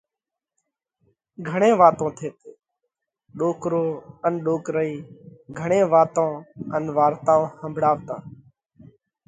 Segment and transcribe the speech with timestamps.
[1.49, 2.49] گھڻي واتون ٿيتي
[3.37, 3.85] ڏوڪرو
[4.25, 4.93] ان ڏوڪرئِي
[5.59, 6.29] گھڻي واتون
[6.75, 8.15] ان وارتائون ۿمڀۯاوَتا۔